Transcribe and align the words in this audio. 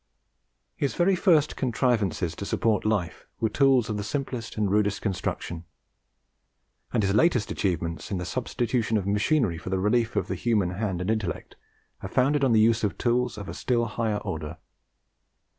His 0.75 0.95
very 0.95 1.15
first 1.15 1.55
contrivances 1.55 2.35
to 2.35 2.43
support 2.43 2.85
life 2.85 3.27
were 3.39 3.49
tools 3.49 3.87
of 3.87 3.97
the 3.97 4.03
simplest 4.03 4.57
and 4.57 4.67
rudest 4.71 4.99
construction; 5.03 5.63
and 6.91 7.03
his 7.03 7.13
latest 7.13 7.51
achievements 7.51 8.09
in 8.09 8.17
the 8.17 8.25
substitution 8.25 8.97
of 8.97 9.05
machinery 9.05 9.59
for 9.59 9.69
the 9.69 9.77
relief 9.77 10.15
of 10.15 10.27
the 10.27 10.33
human 10.33 10.71
hand 10.71 11.01
and 11.01 11.11
intellect 11.11 11.55
are 12.01 12.09
founded 12.09 12.43
on 12.43 12.51
the 12.51 12.59
use 12.59 12.83
of 12.83 12.97
tools 12.97 13.37
of 13.37 13.47
a 13.47 13.53
still 13.53 13.85
higher 13.85 14.17
order. 14.17 14.57